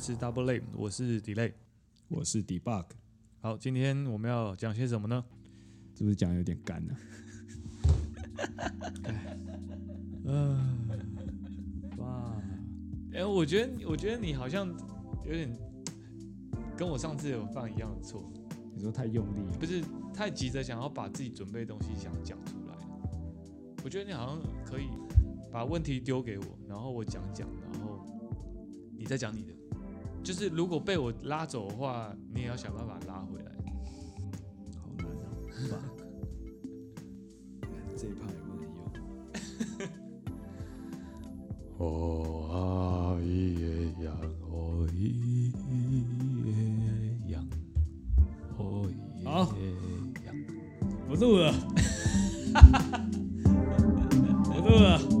[0.00, 1.52] 是 Double Lay，我是 Delay。
[2.08, 2.86] 我是 Debug，
[3.40, 5.22] 好，今天我们要讲些什么呢？
[5.94, 6.96] 是不是讲得有点干呢、
[10.24, 10.58] 嗯，
[11.98, 12.34] 哇，
[13.12, 14.66] 哎、我觉得，我觉得你好像
[15.26, 15.54] 有点
[16.76, 18.32] 跟我上次有犯一样的错，
[18.74, 22.74] 你说太用力了，不是太急着想要把自己准备的东西想讲出来。
[23.84, 24.88] 我觉得你好像可以
[25.52, 27.89] 把问题丢给我，然后我讲讲，然后
[29.00, 29.54] 你在讲你的。
[30.22, 33.50] 就是如果被我拉走的话，你也要想办法拉回来。
[34.76, 35.32] 好难啊
[35.70, 35.88] ！Fuck，
[37.96, 38.84] 这一趴也不能用。
[41.80, 41.82] 哦
[42.52, 43.24] 啊咿
[43.58, 43.64] 耶
[44.04, 44.12] 呀，
[44.52, 44.92] 哦咿
[46.44, 46.52] 耶
[47.32, 47.40] 呀，
[48.58, 49.60] 哦咿好耶
[50.26, 50.28] 呀。
[51.08, 51.50] 不录了。